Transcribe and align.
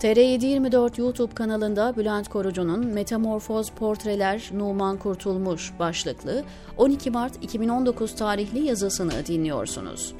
TR724 0.00 1.00
YouTube 1.00 1.34
kanalında 1.34 1.96
Bülent 1.96 2.28
Korucu'nun 2.28 2.86
Metamorfoz 2.86 3.70
Portreler 3.70 4.50
Numan 4.52 4.96
Kurtulmuş 4.96 5.72
başlıklı 5.78 6.44
12 6.76 7.10
Mart 7.10 7.44
2019 7.44 8.14
tarihli 8.14 8.66
yazısını 8.66 9.26
dinliyorsunuz. 9.26 10.14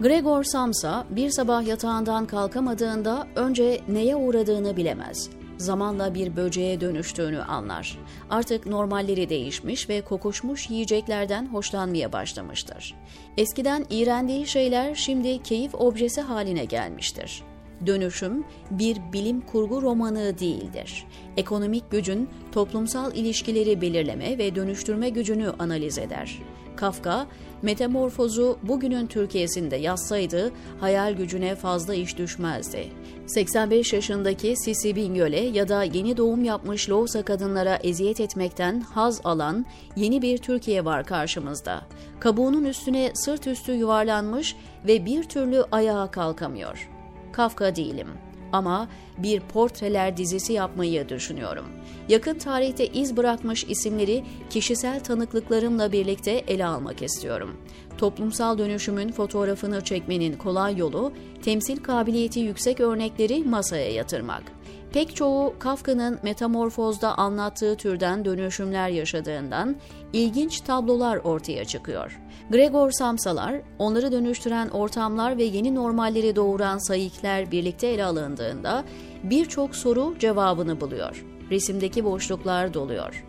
Gregor 0.00 0.44
Samsa 0.44 1.04
bir 1.10 1.30
sabah 1.30 1.66
yatağından 1.66 2.26
kalkamadığında 2.26 3.26
önce 3.36 3.80
neye 3.88 4.16
uğradığını 4.16 4.76
bilemez 4.76 5.30
zamanla 5.58 6.14
bir 6.14 6.36
böceğe 6.36 6.80
dönüştüğünü 6.80 7.42
anlar. 7.42 7.98
Artık 8.30 8.66
normalleri 8.66 9.28
değişmiş 9.28 9.88
ve 9.88 10.00
kokuşmuş 10.00 10.70
yiyeceklerden 10.70 11.46
hoşlanmaya 11.46 12.12
başlamıştır. 12.12 12.94
Eskiden 13.36 13.86
iğrendiği 13.90 14.46
şeyler 14.46 14.94
şimdi 14.94 15.42
keyif 15.42 15.74
objesi 15.74 16.20
haline 16.20 16.64
gelmiştir. 16.64 17.42
Dönüşüm 17.86 18.44
bir 18.70 18.96
bilim 19.12 19.40
kurgu 19.40 19.82
romanı 19.82 20.38
değildir. 20.38 21.06
Ekonomik 21.36 21.90
gücün 21.90 22.28
toplumsal 22.52 23.14
ilişkileri 23.14 23.80
belirleme 23.80 24.38
ve 24.38 24.54
dönüştürme 24.54 25.08
gücünü 25.08 25.52
analiz 25.58 25.98
eder. 25.98 26.38
Kafka, 26.78 27.26
Metamorfozu 27.62 28.58
bugünün 28.62 29.06
Türkiye'sinde 29.06 29.76
yazsaydı 29.76 30.52
hayal 30.80 31.12
gücüne 31.12 31.54
fazla 31.54 31.94
iş 31.94 32.18
düşmezdi. 32.18 32.88
85 33.26 33.92
yaşındaki 33.92 34.56
Sisi 34.56 34.96
Bingöl'e 34.96 35.40
ya 35.40 35.68
da 35.68 35.82
yeni 35.82 36.16
doğum 36.16 36.44
yapmış 36.44 36.90
Loğusa 36.90 37.22
kadınlara 37.22 37.76
eziyet 37.76 38.20
etmekten 38.20 38.80
haz 38.80 39.20
alan 39.24 39.66
yeni 39.96 40.22
bir 40.22 40.38
Türkiye 40.38 40.84
var 40.84 41.04
karşımızda. 41.04 41.82
Kabuğunun 42.20 42.64
üstüne 42.64 43.10
sırt 43.14 43.46
üstü 43.46 43.72
yuvarlanmış 43.72 44.56
ve 44.86 45.06
bir 45.06 45.22
türlü 45.22 45.64
ayağa 45.72 46.10
kalkamıyor. 46.10 46.97
Kafka 47.32 47.76
değilim.'' 47.76 48.28
ama 48.52 48.88
bir 49.18 49.40
portreler 49.40 50.16
dizisi 50.16 50.52
yapmayı 50.52 51.08
düşünüyorum. 51.08 51.64
Yakın 52.08 52.38
tarihte 52.38 52.86
iz 52.86 53.16
bırakmış 53.16 53.64
isimleri 53.64 54.24
kişisel 54.50 55.00
tanıklıklarımla 55.00 55.92
birlikte 55.92 56.30
ele 56.30 56.66
almak 56.66 57.02
istiyorum. 57.02 57.56
Toplumsal 57.98 58.58
dönüşümün 58.58 59.12
fotoğrafını 59.12 59.80
çekmenin 59.80 60.36
kolay 60.36 60.76
yolu 60.76 61.12
temsil 61.42 61.76
kabiliyeti 61.76 62.40
yüksek 62.40 62.80
örnekleri 62.80 63.44
masaya 63.44 63.92
yatırmak. 63.92 64.42
Pek 64.92 65.16
çoğu 65.16 65.54
Kafka'nın 65.58 66.18
Metamorfoz'da 66.22 67.18
anlattığı 67.18 67.76
türden 67.76 68.24
dönüşümler 68.24 68.88
yaşadığından 68.88 69.76
ilginç 70.12 70.60
tablolar 70.60 71.16
ortaya 71.16 71.64
çıkıyor. 71.64 72.20
Gregor 72.50 72.90
Samsalar, 72.90 73.60
onları 73.78 74.12
dönüştüren 74.12 74.68
ortamlar 74.68 75.38
ve 75.38 75.44
yeni 75.44 75.74
normalleri 75.74 76.36
doğuran 76.36 76.78
sayıklar 76.78 77.50
birlikte 77.50 77.86
ele 77.86 78.04
alındığında 78.04 78.84
birçok 79.22 79.76
soru 79.76 80.14
cevabını 80.18 80.80
buluyor. 80.80 81.24
Resimdeki 81.50 82.04
boşluklar 82.04 82.74
doluyor. 82.74 83.24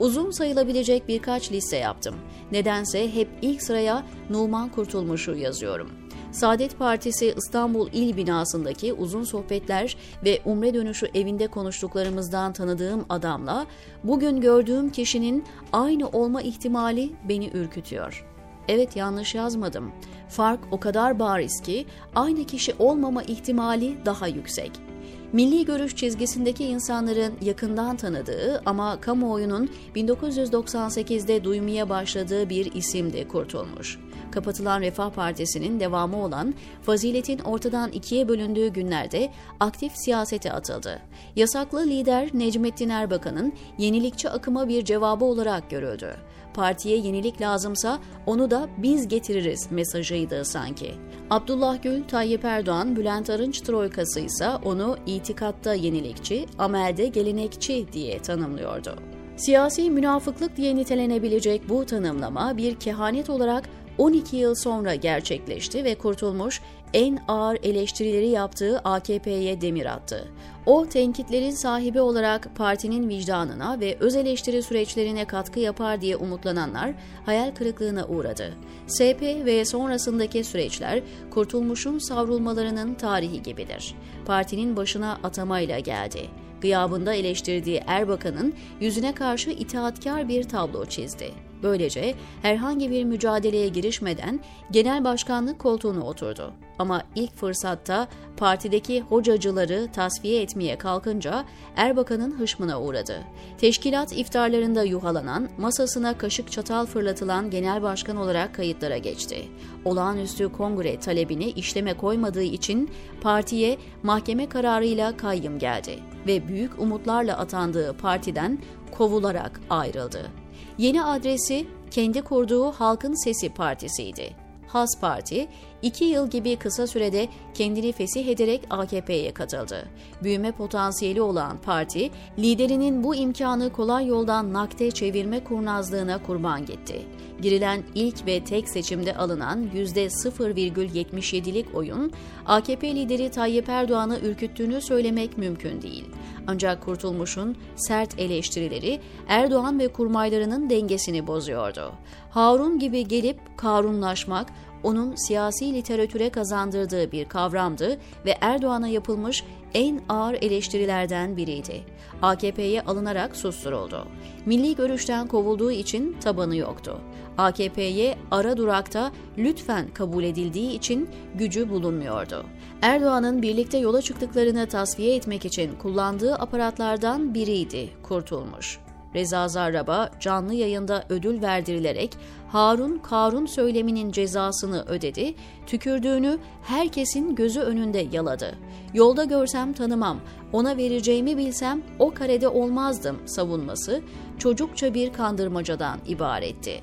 Uzun 0.00 0.30
sayılabilecek 0.30 1.08
birkaç 1.08 1.52
liste 1.52 1.76
yaptım. 1.76 2.14
Nedense 2.52 3.14
hep 3.14 3.28
ilk 3.42 3.62
sıraya 3.62 4.06
Numan 4.30 4.68
Kurtulmuş'u 4.68 5.36
yazıyorum. 5.36 5.90
Saadet 6.32 6.78
Partisi 6.78 7.34
İstanbul 7.36 7.88
İl 7.92 8.16
binasındaki 8.16 8.92
uzun 8.92 9.24
sohbetler 9.24 9.96
ve 10.24 10.40
umre 10.44 10.74
dönüşü 10.74 11.10
evinde 11.14 11.46
konuştuklarımızdan 11.46 12.52
tanıdığım 12.52 13.04
adamla 13.08 13.66
bugün 14.04 14.40
gördüğüm 14.40 14.90
kişinin 14.90 15.44
aynı 15.72 16.08
olma 16.08 16.42
ihtimali 16.42 17.10
beni 17.28 17.50
ürkütüyor. 17.54 18.26
Evet 18.68 18.96
yanlış 18.96 19.34
yazmadım. 19.34 19.92
Fark 20.28 20.60
o 20.70 20.80
kadar 20.80 21.18
bariz 21.18 21.60
ki 21.60 21.86
aynı 22.14 22.44
kişi 22.44 22.74
olmama 22.78 23.22
ihtimali 23.22 23.96
daha 24.04 24.26
yüksek. 24.26 24.89
Milli 25.32 25.64
görüş 25.64 25.96
çizgisindeki 25.96 26.64
insanların 26.64 27.34
yakından 27.40 27.96
tanıdığı 27.96 28.62
ama 28.66 29.00
kamuoyunun 29.00 29.70
1998'de 29.96 31.44
duymaya 31.44 31.88
başladığı 31.88 32.50
bir 32.50 32.72
isimdi 32.72 33.28
Kurtulmuş. 33.28 33.98
Kapatılan 34.30 34.80
Refah 34.80 35.10
Partisi'nin 35.10 35.80
devamı 35.80 36.24
olan 36.24 36.54
faziletin 36.82 37.38
ortadan 37.38 37.92
ikiye 37.92 38.28
bölündüğü 38.28 38.68
günlerde 38.68 39.32
aktif 39.60 39.92
siyasete 39.94 40.52
atıldı. 40.52 40.98
Yasaklı 41.36 41.86
lider 41.86 42.30
Necmettin 42.34 42.88
Erbakan'ın 42.88 43.52
yenilikçi 43.78 44.30
akıma 44.30 44.68
bir 44.68 44.84
cevabı 44.84 45.24
olarak 45.24 45.70
görüldü. 45.70 46.16
Partiye 46.54 46.96
yenilik 46.96 47.40
lazımsa 47.40 47.98
onu 48.26 48.50
da 48.50 48.68
biz 48.78 49.08
getiririz 49.08 49.68
mesajıydı 49.70 50.44
sanki. 50.44 50.94
Abdullah 51.30 51.82
Gül, 51.82 52.02
Tayyip 52.04 52.44
Erdoğan, 52.44 52.96
Bülent 52.96 53.30
Arınç 53.30 53.60
troikası 53.60 54.20
ise 54.20 54.48
onu 54.64 54.96
itikatta 55.06 55.74
yenilikçi, 55.74 56.46
amelde 56.58 57.06
gelenekçi 57.06 57.92
diye 57.92 58.18
tanımlıyordu. 58.18 58.96
Siyasi 59.36 59.90
münafıklık 59.90 60.56
diye 60.56 60.76
nitelenebilecek 60.76 61.68
bu 61.68 61.86
tanımlama 61.86 62.56
bir 62.56 62.74
kehanet 62.74 63.30
olarak 63.30 63.64
12 64.00 64.36
yıl 64.36 64.54
sonra 64.54 64.94
gerçekleşti 64.94 65.84
ve 65.84 65.94
Kurtulmuş 65.94 66.60
en 66.94 67.18
ağır 67.28 67.58
eleştirileri 67.62 68.28
yaptığı 68.28 68.78
AKP'ye 68.78 69.60
demir 69.60 69.86
attı. 69.86 70.28
O 70.66 70.86
tenkitlerin 70.86 71.50
sahibi 71.50 72.00
olarak 72.00 72.56
partinin 72.56 73.08
vicdanına 73.08 73.80
ve 73.80 73.96
öz 74.00 74.16
eleştiri 74.16 74.62
süreçlerine 74.62 75.24
katkı 75.24 75.60
yapar 75.60 76.00
diye 76.00 76.16
umutlananlar 76.16 76.92
hayal 77.26 77.54
kırıklığına 77.54 78.06
uğradı. 78.06 78.54
SP 78.96 79.22
ve 79.22 79.64
sonrasındaki 79.64 80.44
süreçler 80.44 81.02
Kurtulmuş'un 81.30 81.98
savrulmalarının 81.98 82.94
tarihi 82.94 83.42
gibidir. 83.42 83.94
Partinin 84.26 84.76
başına 84.76 85.18
atamayla 85.22 85.78
geldi 85.78 86.20
gıyabında 86.60 87.14
eleştirdiği 87.14 87.82
Erbakan'ın 87.86 88.54
yüzüne 88.80 89.14
karşı 89.14 89.50
itaatkar 89.50 90.28
bir 90.28 90.42
tablo 90.42 90.86
çizdi. 90.86 91.49
Böylece 91.62 92.14
herhangi 92.42 92.90
bir 92.90 93.04
mücadeleye 93.04 93.68
girişmeden 93.68 94.40
genel 94.70 95.04
başkanlık 95.04 95.58
koltuğuna 95.58 96.04
oturdu. 96.04 96.52
Ama 96.78 97.02
ilk 97.14 97.36
fırsatta 97.36 98.08
partideki 98.36 99.00
hocacıları 99.00 99.88
tasfiye 99.92 100.42
etmeye 100.42 100.78
kalkınca 100.78 101.44
Erbakan'ın 101.76 102.38
hışmına 102.38 102.80
uğradı. 102.80 103.18
Teşkilat 103.58 104.12
iftarlarında 104.12 104.82
yuhalanan, 104.82 105.48
masasına 105.58 106.18
kaşık 106.18 106.52
çatal 106.52 106.86
fırlatılan 106.86 107.50
genel 107.50 107.82
başkan 107.82 108.16
olarak 108.16 108.54
kayıtlara 108.54 108.98
geçti. 108.98 109.48
Olağanüstü 109.84 110.52
kongre 110.52 111.00
talebini 111.00 111.50
işleme 111.50 111.94
koymadığı 111.94 112.42
için 112.42 112.90
partiye 113.20 113.78
mahkeme 114.02 114.48
kararıyla 114.48 115.16
kayyım 115.16 115.58
geldi 115.58 115.98
ve 116.26 116.48
büyük 116.48 116.78
umutlarla 116.78 117.38
atandığı 117.38 117.96
partiden 117.96 118.58
kovularak 118.90 119.60
ayrıldı. 119.70 120.39
Yeni 120.80 121.04
adresi 121.04 121.66
kendi 121.90 122.22
kurduğu 122.22 122.72
Halkın 122.72 123.24
Sesi 123.24 123.48
Partisi'ydi. 123.54 124.36
Has 124.66 125.00
Parti, 125.00 125.48
iki 125.82 126.04
yıl 126.04 126.30
gibi 126.30 126.56
kısa 126.56 126.86
sürede 126.86 127.28
kendini 127.54 127.92
fesih 127.92 128.28
ederek 128.28 128.62
AKP'ye 128.70 129.32
katıldı. 129.32 129.88
Büyüme 130.22 130.52
potansiyeli 130.52 131.22
olan 131.22 131.58
parti, 131.58 132.10
liderinin 132.38 133.04
bu 133.04 133.14
imkanı 133.14 133.72
kolay 133.72 134.06
yoldan 134.06 134.52
nakde 134.52 134.90
çevirme 134.90 135.44
kurnazlığına 135.44 136.22
kurban 136.22 136.66
gitti. 136.66 137.06
Girilen 137.42 137.82
ilk 137.94 138.26
ve 138.26 138.44
tek 138.44 138.68
seçimde 138.68 139.16
alınan 139.16 139.66
%0,77'lik 139.74 141.74
oyun, 141.74 142.12
AKP 142.46 142.94
lideri 142.94 143.30
Tayyip 143.30 143.68
Erdoğan'ı 143.68 144.18
ürküttüğünü 144.18 144.80
söylemek 144.80 145.38
mümkün 145.38 145.82
değil. 145.82 146.04
Ancak 146.46 146.84
Kurtulmuş'un 146.84 147.56
sert 147.76 148.20
eleştirileri 148.20 149.00
Erdoğan 149.28 149.78
ve 149.78 149.88
kurmaylarının 149.88 150.70
dengesini 150.70 151.26
bozuyordu. 151.26 151.92
Harun 152.30 152.78
gibi 152.78 153.08
gelip 153.08 153.38
Karunlaşmak 153.56 154.46
onun 154.82 155.14
siyasi 155.14 155.74
literatüre 155.74 156.30
kazandırdığı 156.30 157.12
bir 157.12 157.24
kavramdı 157.24 157.98
ve 158.24 158.34
Erdoğan'a 158.40 158.88
yapılmış 158.88 159.44
en 159.74 160.00
ağır 160.08 160.34
eleştirilerden 160.34 161.36
biriydi. 161.36 161.84
AKP'ye 162.22 162.82
alınarak 162.82 163.36
susturuldu. 163.36 164.06
Milli 164.46 164.76
görüşten 164.76 165.26
kovulduğu 165.26 165.72
için 165.72 166.16
tabanı 166.20 166.56
yoktu. 166.56 167.00
AKP'ye 167.38 168.18
ara 168.30 168.56
durakta 168.56 169.12
lütfen 169.38 169.88
kabul 169.94 170.24
edildiği 170.24 170.72
için 170.72 171.08
gücü 171.34 171.70
bulunmuyordu. 171.70 172.44
Erdoğan'ın 172.82 173.42
birlikte 173.42 173.78
yola 173.78 174.02
çıktıklarını 174.02 174.66
tasfiye 174.66 175.16
etmek 175.16 175.44
için 175.44 175.70
kullandığı 175.78 176.34
aparatlardan 176.34 177.34
biriydi 177.34 177.90
Kurtulmuş. 178.02 178.78
Reza 179.14 179.48
Zarrab'a 179.48 180.10
canlı 180.20 180.54
yayında 180.54 181.04
ödül 181.08 181.42
verdirilerek 181.42 182.16
Harun 182.48 182.98
Karun 182.98 183.46
söyleminin 183.46 184.12
cezasını 184.12 184.84
ödedi, 184.88 185.34
tükürdüğünü 185.66 186.38
herkesin 186.62 187.34
gözü 187.34 187.60
önünde 187.60 188.06
yaladı. 188.12 188.58
Yolda 188.94 189.24
görsem 189.24 189.72
tanımam, 189.72 190.20
ona 190.52 190.76
vereceğimi 190.76 191.36
bilsem 191.36 191.82
o 191.98 192.14
karede 192.14 192.48
olmazdım 192.48 193.18
savunması 193.26 194.00
çocukça 194.38 194.94
bir 194.94 195.12
kandırmacadan 195.12 195.98
ibaretti. 196.06 196.80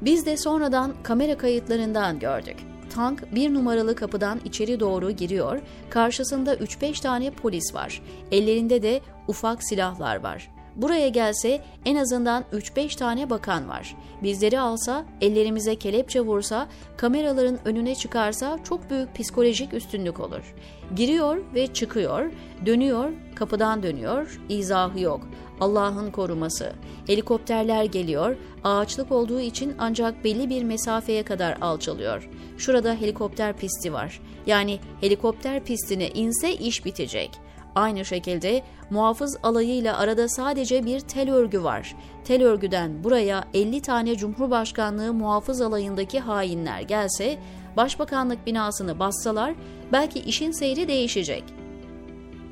Biz 0.00 0.26
de 0.26 0.36
sonradan 0.36 0.94
kamera 1.02 1.38
kayıtlarından 1.38 2.18
gördük. 2.18 2.56
tank 2.94 3.34
bir 3.34 3.54
numaralı 3.54 3.94
kapıdan 3.94 4.40
içeri 4.44 4.80
doğru 4.80 5.10
giriyor, 5.10 5.60
karşısında 5.90 6.54
3-5 6.54 7.02
tane 7.02 7.30
polis 7.30 7.74
var, 7.74 8.02
ellerinde 8.30 8.82
de 8.82 9.00
ufak 9.28 9.62
silahlar 9.62 10.16
var. 10.22 10.50
Buraya 10.80 11.08
gelse 11.08 11.60
en 11.84 11.96
azından 11.96 12.44
3-5 12.52 12.96
tane 12.96 13.30
bakan 13.30 13.68
var. 13.68 13.96
Bizleri 14.22 14.60
alsa, 14.60 15.04
ellerimize 15.20 15.76
kelepçe 15.76 16.20
vursa, 16.20 16.68
kameraların 16.96 17.58
önüne 17.64 17.94
çıkarsa 17.94 18.58
çok 18.64 18.90
büyük 18.90 19.14
psikolojik 19.14 19.74
üstünlük 19.74 20.20
olur. 20.20 20.54
Giriyor 20.96 21.36
ve 21.54 21.66
çıkıyor, 21.66 22.32
dönüyor, 22.66 23.12
kapıdan 23.34 23.82
dönüyor, 23.82 24.40
izahı 24.48 25.00
yok. 25.00 25.20
Allah'ın 25.60 26.10
koruması. 26.10 26.72
Helikopterler 27.06 27.84
geliyor, 27.84 28.36
ağaçlık 28.64 29.12
olduğu 29.12 29.40
için 29.40 29.74
ancak 29.78 30.24
belli 30.24 30.50
bir 30.50 30.64
mesafeye 30.64 31.22
kadar 31.22 31.58
alçalıyor. 31.60 32.28
Şurada 32.58 32.94
helikopter 32.94 33.56
pisti 33.56 33.92
var. 33.92 34.20
Yani 34.46 34.78
helikopter 35.00 35.64
pistine 35.64 36.08
inse 36.08 36.54
iş 36.54 36.84
bitecek.'' 36.84 37.50
Aynı 37.74 38.04
şekilde 38.04 38.62
muhafız 38.90 39.38
alayıyla 39.42 39.98
arada 39.98 40.28
sadece 40.28 40.84
bir 40.84 41.00
tel 41.00 41.30
örgü 41.30 41.62
var. 41.62 41.96
Tel 42.24 42.44
örgüden 42.44 43.04
buraya 43.04 43.44
50 43.54 43.82
tane 43.82 44.16
Cumhurbaşkanlığı 44.16 45.12
muhafız 45.12 45.60
alayındaki 45.60 46.20
hainler 46.20 46.80
gelse, 46.80 47.38
Başbakanlık 47.76 48.46
binasını 48.46 48.98
bassalar 48.98 49.54
belki 49.92 50.18
işin 50.18 50.50
seyri 50.50 50.88
değişecek. 50.88 51.44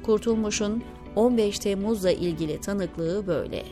Kurtulmuş'un 0.02 0.82
15 1.16 1.58
Temmuz'la 1.58 2.10
ilgili 2.10 2.60
tanıklığı 2.60 3.26
böyle. 3.26 3.64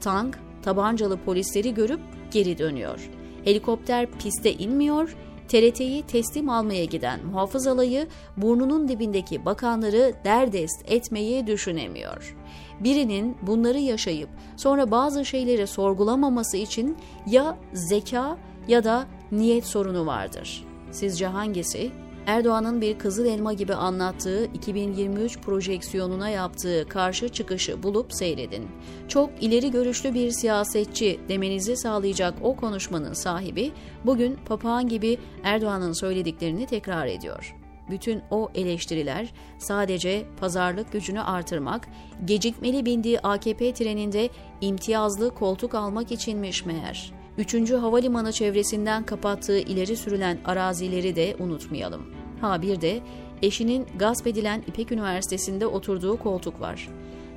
Tank, 0.00 0.38
tabancalı 0.62 1.16
polisleri 1.16 1.74
görüp 1.74 2.00
geri 2.30 2.58
dönüyor. 2.58 3.10
Helikopter 3.44 4.06
piste 4.10 4.52
inmiyor, 4.52 5.16
TRT'yi 5.50 6.02
teslim 6.02 6.48
almaya 6.48 6.84
giden 6.84 7.26
muhafız 7.26 7.66
alayı 7.66 8.06
burnunun 8.36 8.88
dibindeki 8.88 9.44
bakanları 9.44 10.14
derdest 10.24 10.82
etmeyi 10.86 11.46
düşünemiyor. 11.46 12.36
Birinin 12.80 13.36
bunları 13.42 13.78
yaşayıp 13.78 14.28
sonra 14.56 14.90
bazı 14.90 15.24
şeyleri 15.24 15.66
sorgulamaması 15.66 16.56
için 16.56 16.96
ya 17.26 17.58
zeka 17.72 18.38
ya 18.68 18.84
da 18.84 19.06
niyet 19.32 19.66
sorunu 19.66 20.06
vardır. 20.06 20.64
Sizce 20.90 21.26
hangisi? 21.26 21.90
Erdoğan'ın 22.26 22.80
bir 22.80 22.98
kızıl 22.98 23.26
elma 23.26 23.52
gibi 23.52 23.74
anlattığı 23.74 24.44
2023 24.44 25.38
projeksiyonuna 25.38 26.28
yaptığı 26.28 26.88
karşı 26.88 27.28
çıkışı 27.28 27.82
bulup 27.82 28.12
seyredin. 28.12 28.68
Çok 29.08 29.30
ileri 29.40 29.70
görüşlü 29.70 30.14
bir 30.14 30.30
siyasetçi 30.30 31.20
demenizi 31.28 31.76
sağlayacak 31.76 32.34
o 32.42 32.56
konuşmanın 32.56 33.12
sahibi 33.12 33.72
bugün 34.04 34.38
papağan 34.46 34.88
gibi 34.88 35.18
Erdoğan'ın 35.42 35.92
söylediklerini 35.92 36.66
tekrar 36.66 37.06
ediyor. 37.06 37.56
Bütün 37.90 38.22
o 38.30 38.48
eleştiriler 38.54 39.32
sadece 39.58 40.24
pazarlık 40.40 40.92
gücünü 40.92 41.20
artırmak, 41.20 41.88
gecikmeli 42.24 42.86
bindiği 42.86 43.20
AKP 43.20 43.74
treninde 43.74 44.28
imtiyazlı 44.60 45.34
koltuk 45.34 45.74
almak 45.74 46.12
içinmiş 46.12 46.64
meğer. 46.66 47.19
3. 47.40 47.72
Havalimanı 47.72 48.32
çevresinden 48.32 49.06
kapattığı 49.06 49.58
ileri 49.58 49.96
sürülen 49.96 50.38
arazileri 50.44 51.16
de 51.16 51.36
unutmayalım. 51.38 52.14
Ha 52.40 52.62
bir 52.62 52.80
de 52.80 53.00
eşinin 53.42 53.86
gasp 53.98 54.26
edilen 54.26 54.62
İpek 54.66 54.92
Üniversitesi'nde 54.92 55.66
oturduğu 55.66 56.18
koltuk 56.18 56.60
var. 56.60 56.88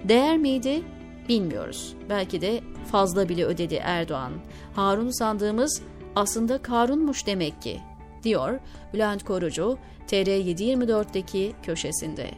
Değer 0.04 0.38
miydi? 0.38 0.84
Bilmiyoruz. 1.30 1.96
Belki 2.10 2.42
de 2.42 2.62
fazla 2.92 3.30
bile 3.30 3.46
ödedi 3.46 3.80
Erdoğan. 3.84 4.32
Harun 4.76 5.10
sandığımız 5.10 5.82
aslında 6.16 6.58
Karun'muş 6.58 7.28
demek 7.28 7.62
ki, 7.62 7.80
diyor 8.24 8.60
Bülent 8.94 9.24
Korucu 9.24 9.78
TR724'deki 10.08 11.54
köşesinde. 11.64 12.30